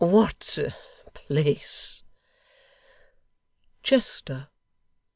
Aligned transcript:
'What 0.03 0.57
place?' 1.13 2.01
'Chester. 3.83 4.47